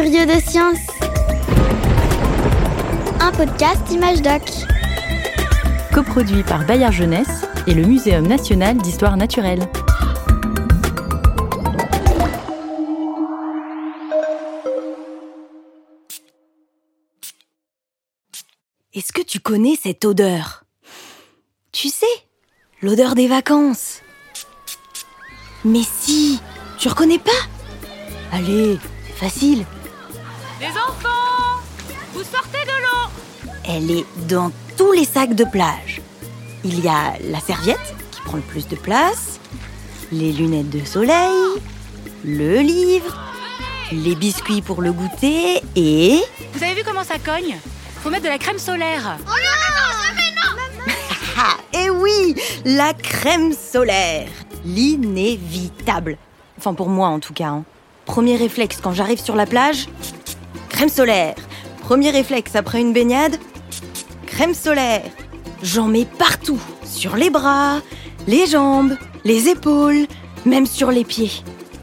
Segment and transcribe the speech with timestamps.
[0.00, 0.78] Curieux de science.
[3.18, 4.42] Un podcast Image Doc.
[5.92, 9.68] Coproduit par Bayard Jeunesse et le Muséum national d'histoire naturelle.
[18.94, 20.62] Est-ce que tu connais cette odeur?
[21.72, 22.06] Tu sais,
[22.82, 24.02] l'odeur des vacances.
[25.64, 26.38] Mais si,
[26.78, 27.32] tu reconnais pas?
[28.30, 28.78] Allez,
[29.16, 29.64] facile.
[30.60, 31.62] Les enfants
[32.14, 36.00] Vous sortez de l'eau Elle est dans tous les sacs de plage.
[36.64, 39.38] Il y a la serviette qui prend le plus de place,
[40.10, 41.60] les lunettes de soleil,
[42.24, 43.16] le livre,
[43.92, 46.20] les biscuits pour le goûter et...
[46.52, 47.56] Vous avez vu comment ça cogne?
[48.02, 49.18] Faut mettre de la crème solaire.
[51.40, 54.28] Ah, et oui, la crème solaire,
[54.64, 56.18] l'inévitable.
[56.58, 57.48] Enfin pour moi en tout cas.
[57.48, 57.64] hein.
[58.06, 59.86] Premier réflexe quand j'arrive sur la plage,
[60.78, 61.34] crème solaire.
[61.80, 63.34] Premier réflexe après une baignade,
[64.26, 65.10] crème solaire.
[65.60, 67.80] J'en mets partout, sur les bras,
[68.28, 70.06] les jambes, les épaules,
[70.46, 71.32] même sur les pieds.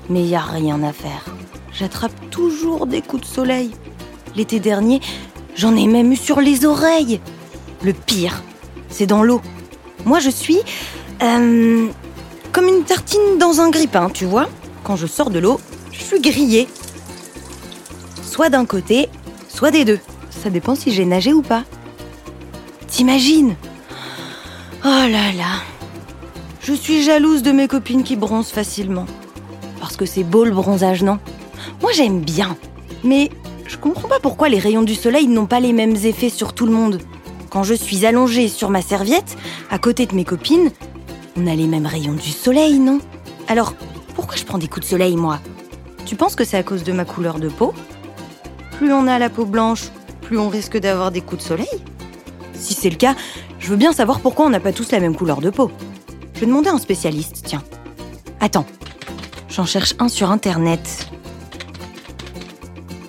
[0.09, 1.25] Mais y a rien à faire.
[1.73, 3.71] J'attrape toujours des coups de soleil.
[4.33, 5.02] L'été dernier,
[5.57, 7.19] j'en ai même eu sur les oreilles.
[7.83, 8.43] Le pire,
[8.87, 9.41] c'est dans l'eau.
[10.05, 10.59] Moi, je suis
[11.21, 11.89] euh,
[12.53, 14.47] comme une tartine dans un grille-pain, tu vois.
[14.85, 15.59] Quand je sors de l'eau,
[15.91, 16.69] je suis grillée.
[18.36, 19.08] Soit d'un côté,
[19.47, 20.02] soit des deux.
[20.30, 21.64] Ça dépend si j'ai nagé ou pas.
[22.86, 23.55] T'imagines?
[24.83, 25.64] Oh là là.
[26.59, 29.05] Je suis jalouse de mes copines qui bronzent facilement.
[29.80, 31.17] Parce que c'est beau le bronzage, non?
[31.81, 32.58] Moi, j'aime bien.
[33.05, 33.30] Mais
[33.67, 36.66] je comprends pas pourquoi les rayons du soleil n'ont pas les mêmes effets sur tout
[36.66, 36.99] le monde.
[37.49, 39.38] Quand je suis allongée sur ma serviette,
[39.72, 40.72] à côté de mes copines,
[41.38, 42.99] on a les mêmes rayons du soleil, non?
[43.47, 43.75] Alors,
[44.14, 45.39] pourquoi je prends des coups de soleil, moi?
[46.05, 47.73] Tu penses que c'est à cause de ma couleur de peau?
[48.77, 49.89] Plus on a la peau blanche,
[50.21, 51.83] plus on risque d'avoir des coups de soleil
[52.53, 53.15] Si c'est le cas,
[53.59, 55.71] je veux bien savoir pourquoi on n'a pas tous la même couleur de peau.
[56.33, 57.64] Je vais demander à un spécialiste, tiens.
[58.41, 58.65] Attends,
[59.47, 61.08] j'en cherche un sur Internet.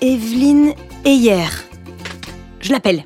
[0.00, 0.75] Evelyne
[1.05, 1.47] Heyer.
[2.60, 3.05] Je l'appelle.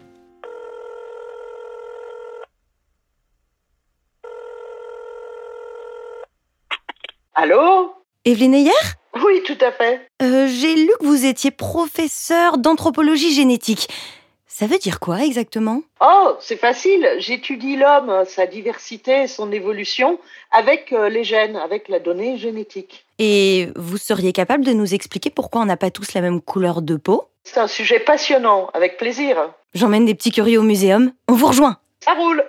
[7.35, 7.95] Allô?
[8.27, 9.00] Evelyne Heyer?
[9.31, 10.01] Oui, tout à fait.
[10.23, 13.89] Euh, J'ai lu que vous étiez professeur d'anthropologie génétique.
[14.49, 15.83] Ça veut dire quoi exactement?
[16.01, 17.09] Oh, c'est facile.
[17.19, 20.19] J'étudie l'homme, sa diversité, son évolution
[20.51, 23.07] avec euh, les gènes, avec la donnée génétique.
[23.21, 26.83] Et vous seriez capable de nous expliquer pourquoi on n'a pas tous la même couleur
[26.83, 27.29] de peau?
[27.45, 29.37] C'est un sujet passionnant, avec plaisir.
[29.75, 31.13] J'emmène des petits curieux au muséum.
[31.29, 31.77] On vous rejoint.
[32.01, 32.45] Ça roule.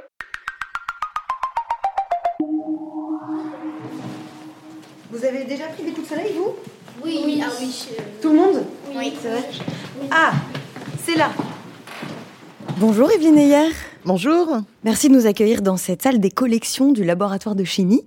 [5.12, 6.56] Vous avez déjà pris des coups de soleil, vous?
[7.04, 7.88] Oui, oui, ah oui.
[8.22, 8.64] Tout le monde
[8.96, 9.44] Oui, C'est vrai
[10.12, 10.34] Ah,
[11.04, 11.30] c'est là.
[12.78, 13.70] Bonjour Evelyne Heyer.
[14.06, 14.48] Bonjour.
[14.84, 18.04] Merci de nous accueillir dans cette salle des collections du laboratoire de chimie.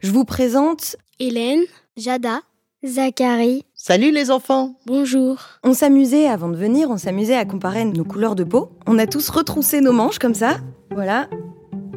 [0.00, 1.62] Je vous présente Hélène,
[1.96, 2.40] Jada,
[2.84, 4.74] Zachary, Salut les enfants.
[4.86, 5.38] bonjour.
[5.62, 8.70] On s'amusait avant de venir, on s'amusait à comparer nos couleurs de peau.
[8.86, 10.58] On a tous retroussé nos manches comme ça.
[10.90, 11.28] Voilà.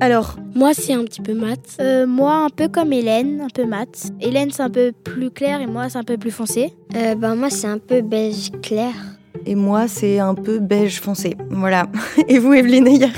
[0.02, 1.60] Alors, Moi, c'est un petit peu mat.
[1.82, 4.12] Euh, moi, un peu comme Hélène, un peu mat.
[4.22, 6.74] Hélène, c'est un peu plus clair et moi, c'est un peu plus foncé.
[6.96, 8.94] Euh, bah, moi, c'est un peu beige clair.
[9.46, 11.36] et moi, c'est un peu beige foncé.
[11.50, 11.88] Voilà.
[12.30, 13.12] Et vous, Evelyne Heyer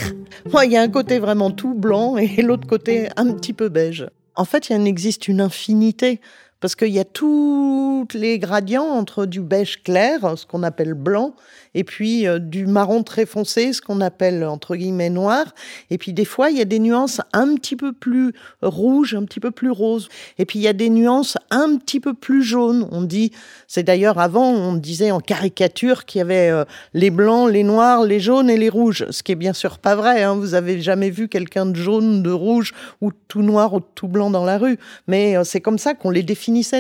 [0.52, 3.70] Moi, il y a un côté vraiment tout blanc et l'autre côté un petit peu
[3.70, 4.08] beige.
[4.36, 6.20] En fait, il en existe une infinité
[6.62, 11.34] parce qu'il y a tous les gradients entre du beige clair, ce qu'on appelle blanc,
[11.74, 15.54] et puis euh, du marron très foncé, ce qu'on appelle entre guillemets noir.
[15.90, 19.24] Et puis des fois, il y a des nuances un petit peu plus rouges, un
[19.24, 20.10] petit peu plus roses.
[20.38, 22.88] Et puis il y a des nuances un petit peu plus jaunes.
[22.92, 23.32] On dit,
[23.68, 28.04] c'est d'ailleurs avant, on disait en caricature qu'il y avait euh, les blancs, les noirs,
[28.04, 29.06] les jaunes et les rouges.
[29.10, 30.24] Ce qui est bien sûr pas vrai.
[30.24, 30.36] Hein.
[30.36, 34.30] Vous avez jamais vu quelqu'un de jaune, de rouge ou tout noir ou tout blanc
[34.30, 34.78] dans la rue.
[35.08, 36.24] Mais euh, c'est comme ça qu'on les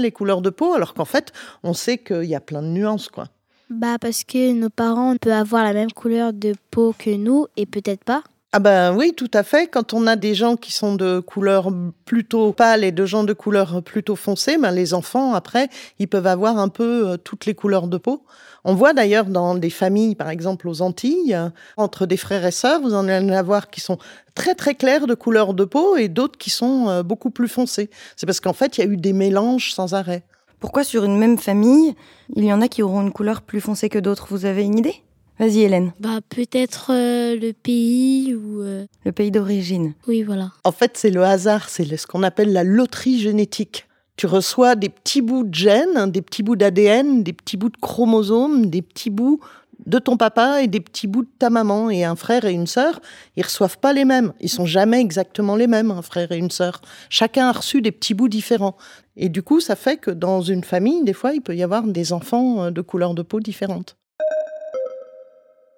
[0.01, 1.31] les couleurs de peau, alors qu'en fait,
[1.63, 3.25] on sait qu'il y a plein de nuances, quoi.
[3.69, 7.65] Bah, parce que nos parents peuvent avoir la même couleur de peau que nous et
[7.65, 8.21] peut-être pas.
[8.53, 9.67] Ah ben oui, tout à fait.
[9.67, 11.69] Quand on a des gens qui sont de couleur
[12.03, 15.69] plutôt pâle et de gens de couleur plutôt foncée, ben les enfants, après,
[15.99, 18.25] ils peuvent avoir un peu euh, toutes les couleurs de peau.
[18.65, 21.37] On voit d'ailleurs dans des familles, par exemple aux Antilles,
[21.77, 23.97] entre des frères et sœurs, vous en allez avoir qui sont
[24.35, 27.89] très très clairs de couleur de peau et d'autres qui sont euh, beaucoup plus foncés.
[28.17, 30.23] C'est parce qu'en fait, il y a eu des mélanges sans arrêt.
[30.59, 31.95] Pourquoi sur une même famille,
[32.35, 34.27] il y en a qui auront une couleur plus foncée que d'autres?
[34.29, 35.01] Vous avez une idée?
[35.39, 38.61] Vas-y Hélène, Bah, peut-être euh, le pays ou.
[38.61, 39.93] euh, le pays d'origine.
[40.07, 40.51] Oui, voilà.
[40.63, 43.87] En fait, c'est le hasard, c'est le- ce qu'on appelle la loterie génétique.
[44.17, 47.77] Tu reçois des petits bouts de gènes, des petits bouts d'ADN, des petits bouts de
[47.81, 49.39] chromosomes, des petits bouts
[49.87, 51.89] de ton papa et des petits bouts de ta maman.
[51.89, 53.01] Et un frère et une sœur,
[53.35, 54.33] ils reçoivent pas les mêmes.
[54.41, 56.81] Ils sont jamais exactement les mêmes, un frère et une sœur.
[57.09, 58.77] Chacun a reçu des petits bouts différents.
[59.17, 61.81] Et du coup, ça fait que dans une famille, des fois, il peut y avoir
[61.83, 63.95] des enfants euh, de couleur de peau différentes.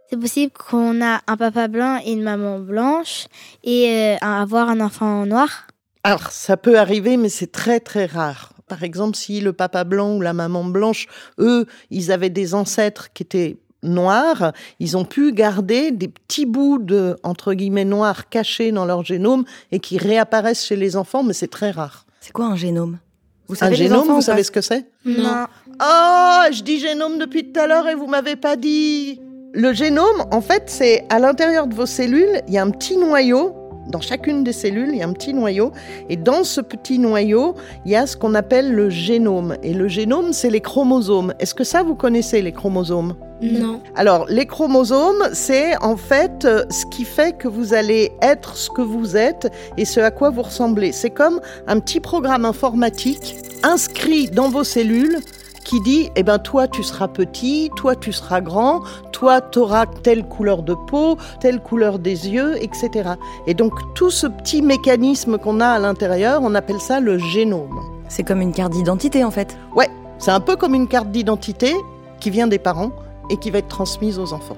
[0.09, 3.25] C'est possible qu'on a un papa blanc et une maman blanche
[3.63, 5.67] et euh, avoir un enfant noir.
[6.03, 8.53] Alors, ça peut arriver, mais c'est très très rare.
[8.67, 11.07] Par exemple, si le papa blanc ou la maman blanche,
[11.39, 16.79] eux, ils avaient des ancêtres qui étaient noirs, ils ont pu garder des petits bouts
[16.79, 21.33] de, entre guillemets, noirs cachés dans leur génome et qui réapparaissent chez les enfants, mais
[21.33, 22.05] c'est très rare.
[22.19, 22.99] C'est quoi un génome?
[23.47, 24.85] Vous savez un génome, vous savez ce que c'est?
[25.05, 25.47] Non.
[25.81, 29.19] Oh, je dis génome depuis tout à l'heure et vous m'avez pas dit.
[29.55, 32.97] Le génome, en fait, c'est à l'intérieur de vos cellules, il y a un petit
[32.97, 33.53] noyau.
[33.87, 35.71] Dans chacune des cellules, il y a un petit noyau.
[36.09, 37.53] Et dans ce petit noyau,
[37.85, 39.55] il y a ce qu'on appelle le génome.
[39.61, 41.35] Et le génome, c'est les chromosomes.
[41.37, 43.13] Est-ce que ça, vous connaissez les chromosomes?
[43.43, 43.79] Non.
[43.93, 48.71] Alors, les chromosomes, c'est en fait euh, ce qui fait que vous allez être ce
[48.71, 50.91] que vous êtes et ce à quoi vous ressemblez.
[50.91, 55.19] C'est comme un petit programme informatique inscrit dans vos cellules
[55.63, 58.81] qui dit eh ben toi tu seras petit, toi tu seras grand,
[59.11, 63.11] toi tu auras telle couleur de peau, telle couleur des yeux, etc.
[63.47, 67.79] Et donc tout ce petit mécanisme qu'on a à l'intérieur, on appelle ça le génome.
[68.07, 69.57] C'est comme une carte d'identité en fait.
[69.75, 69.89] Ouais,
[70.19, 71.73] c'est un peu comme une carte d'identité
[72.19, 72.91] qui vient des parents
[73.29, 74.57] et qui va être transmise aux enfants.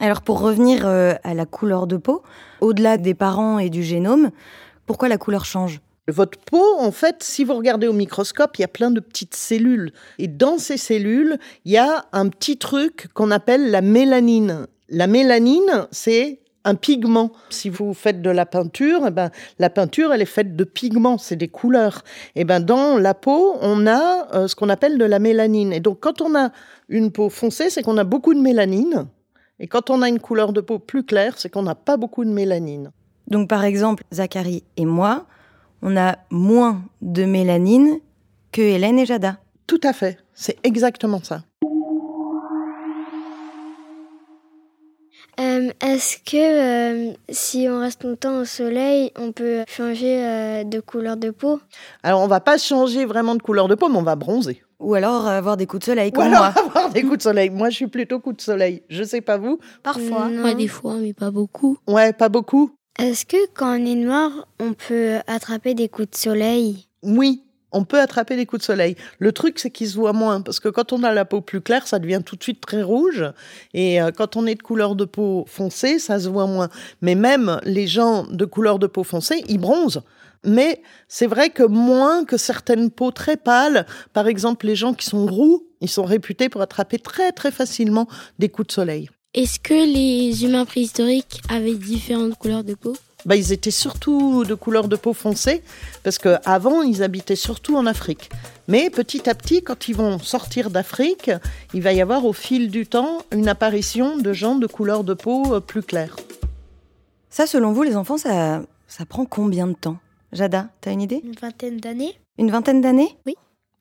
[0.00, 2.22] Alors pour revenir euh, à la couleur de peau,
[2.60, 4.30] au-delà des parents et du génome,
[4.86, 5.80] pourquoi la couleur change?
[6.12, 9.34] Votre peau, en fait, si vous regardez au microscope, il y a plein de petites
[9.34, 9.92] cellules.
[10.18, 14.66] Et dans ces cellules, il y a un petit truc qu'on appelle la mélanine.
[14.90, 17.32] La mélanine, c'est un pigment.
[17.50, 21.18] Si vous faites de la peinture, eh ben, la peinture, elle est faite de pigments,
[21.18, 22.02] c'est des couleurs.
[22.34, 25.72] Et eh ben, dans la peau, on a euh, ce qu'on appelle de la mélanine.
[25.72, 26.50] Et donc, quand on a
[26.88, 29.06] une peau foncée, c'est qu'on a beaucoup de mélanine.
[29.60, 32.24] Et quand on a une couleur de peau plus claire, c'est qu'on n'a pas beaucoup
[32.24, 32.90] de mélanine.
[33.28, 35.26] Donc, par exemple, Zachary et moi,
[35.84, 37.98] on a moins de mélanine
[38.50, 39.36] que Hélène et Jada.
[39.66, 41.42] Tout à fait, c'est exactement ça.
[45.40, 50.80] Euh, est-ce que euh, si on reste longtemps au soleil, on peut changer euh, de
[50.80, 51.60] couleur de peau?
[52.02, 54.62] Alors on va pas changer vraiment de couleur de peau, mais on va bronzer.
[54.78, 56.54] Ou alors avoir des coups de soleil comme Ou alors moi.
[56.66, 57.50] avoir des coups de soleil.
[57.50, 58.82] Moi, je suis plutôt coup de soleil.
[58.88, 59.58] Je sais pas vous.
[59.82, 60.28] Parfois.
[60.28, 60.54] Non.
[60.54, 61.78] des fois, mais pas beaucoup.
[61.88, 62.70] Ouais, pas beaucoup.
[62.98, 64.30] Est-ce que quand on est noir,
[64.60, 66.86] on peut attraper des coups de soleil?
[67.02, 67.42] Oui,
[67.72, 68.94] on peut attraper des coups de soleil.
[69.18, 71.60] Le truc, c'est qu'il se voit moins, parce que quand on a la peau plus
[71.60, 73.24] claire, ça devient tout de suite très rouge,
[73.74, 76.68] et euh, quand on est de couleur de peau foncée, ça se voit moins.
[77.02, 80.02] Mais même les gens de couleur de peau foncée, ils bronzent.
[80.44, 85.06] Mais c'est vrai que moins que certaines peaux très pâles, par exemple les gens qui
[85.06, 88.06] sont roux, ils sont réputés pour attraper très très facilement
[88.38, 89.08] des coups de soleil.
[89.34, 92.94] Est-ce que les humains préhistoriques avaient différentes couleurs de peau?
[93.26, 95.64] Bah, ils étaient surtout de couleur de peau foncée,
[96.04, 98.30] parce qu'avant, ils habitaient surtout en Afrique.
[98.68, 101.32] Mais petit à petit, quand ils vont sortir d'Afrique,
[101.72, 105.14] il va y avoir au fil du temps une apparition de gens de couleur de
[105.14, 106.14] peau euh, plus claire.
[107.28, 109.96] Ça, selon vous, les enfants, ça, ça prend combien de temps?
[110.30, 111.22] Jada, t'as une idée?
[111.24, 113.16] Une vingtaine d'années Une vingtaine d'années?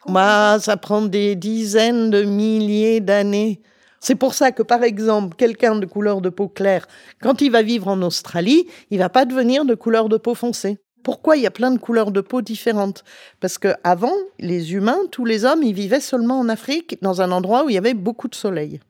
[0.07, 3.62] Bah, ça prend des dizaines de milliers d'années.
[4.03, 6.89] C'est pour ça que, par exemple, quelqu'un de couleur de peau claire,
[7.22, 10.77] quand il va vivre en Australie, il va pas devenir de couleur de peau foncée.
[11.03, 13.05] Pourquoi il y a plein de couleurs de peau différentes?
[13.39, 17.31] Parce que avant, les humains, tous les hommes, ils vivaient seulement en Afrique, dans un
[17.31, 18.81] endroit où il y avait beaucoup de soleil.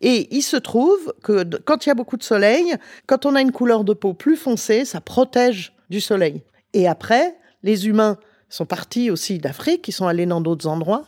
[0.00, 2.76] Et il se trouve que quand il y a beaucoup de soleil,
[3.08, 6.44] quand on a une couleur de peau plus foncée, ça protège du soleil.
[6.74, 8.18] Et après, les humains
[8.48, 11.06] sont partis aussi d'Afrique, ils sont allés dans d'autres endroits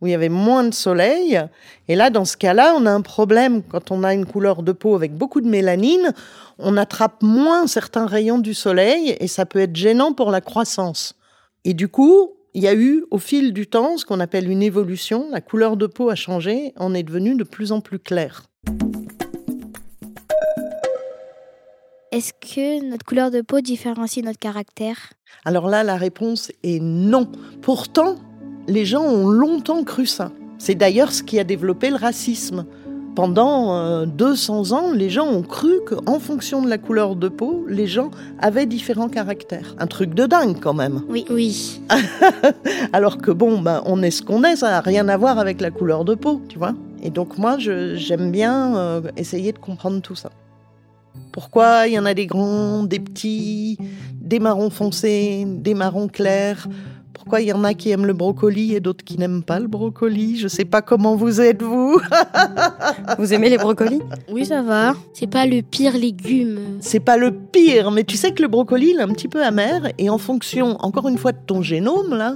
[0.00, 1.40] où il y avait moins de soleil.
[1.88, 3.62] Et là, dans ce cas-là, on a un problème.
[3.62, 6.12] Quand on a une couleur de peau avec beaucoup de mélanine,
[6.58, 11.14] on attrape moins certains rayons du soleil et ça peut être gênant pour la croissance.
[11.64, 14.62] Et du coup, il y a eu au fil du temps ce qu'on appelle une
[14.62, 15.28] évolution.
[15.30, 18.44] La couleur de peau a changé, on est devenu de plus en plus clair.
[22.10, 24.96] Est-ce que notre couleur de peau différencie notre caractère?
[25.44, 27.30] Alors là, la réponse est non.
[27.60, 28.16] Pourtant,
[28.68, 30.30] les gens ont longtemps cru ça.
[30.58, 32.66] C'est d'ailleurs ce qui a développé le racisme.
[33.16, 37.64] Pendant euh, 200 ans, les gens ont cru qu'en fonction de la couleur de peau,
[37.68, 39.74] les gens avaient différents caractères.
[39.78, 41.02] Un truc de dingue quand même.
[41.08, 41.24] Oui.
[41.28, 41.80] Oui.
[42.92, 45.60] Alors que bon, ben, on est ce qu'on est, ça n'a rien à voir avec
[45.60, 46.74] la couleur de peau, tu vois.
[47.02, 50.30] Et donc moi, j'aime bien euh, essayer de comprendre tout ça.
[51.32, 53.78] Pourquoi il y en a des grands, des petits,
[54.20, 56.68] des marrons foncés, des marrons clairs.
[57.18, 59.66] Pourquoi il y en a qui aiment le brocoli et d'autres qui n'aiment pas le
[59.66, 60.36] brocoli?
[60.36, 62.00] Je sais pas comment vous êtes vous.
[63.18, 64.00] Vous aimez les brocolis?
[64.30, 64.94] Oui, ça va.
[65.12, 66.78] C'est pas le pire légume.
[66.80, 69.42] C'est pas le pire, mais tu sais que le brocoli il est un petit peu
[69.42, 72.34] amer et en fonction, encore une fois, de ton génome là,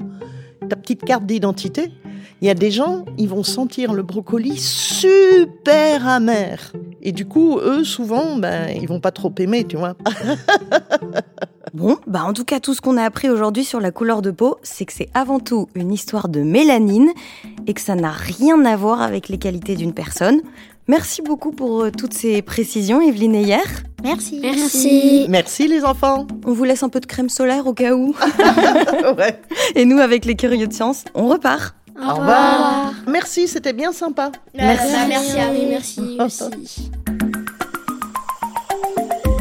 [0.69, 1.93] ta petite carte d'identité,
[2.41, 6.73] il y a des gens, ils vont sentir le brocoli super amer.
[7.03, 9.97] Et du coup, eux, souvent, ben, ils vont pas trop aimer, tu vois.
[11.75, 14.31] Bon, bah en tout cas, tout ce qu'on a appris aujourd'hui sur la couleur de
[14.31, 17.09] peau, c'est que c'est avant tout une histoire de mélanine
[17.67, 20.43] et que ça n'a rien à voir avec les qualités d'une personne.
[20.87, 23.65] Merci beaucoup pour euh, toutes ces précisions, Evelyne et Hier.
[24.03, 24.41] Merci.
[24.43, 25.27] Merci.
[25.31, 26.27] Merci les enfants.
[26.45, 28.15] On vous laisse un peu de crème solaire au cas où.
[29.17, 29.41] Ouais.
[29.75, 31.75] Et nous, avec les curieux de science, on repart.
[31.97, 32.93] Au revoir.
[33.07, 34.33] Merci, c'était bien sympa.
[34.55, 34.93] Merci.
[35.09, 36.91] Merci, Harry, merci aussi.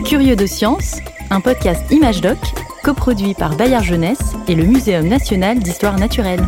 [0.06, 0.98] Curieux de science,
[1.30, 2.38] un podcast Image Doc,
[2.84, 6.42] coproduit par Bayard Jeunesse et le Muséum national d'histoire naturelle.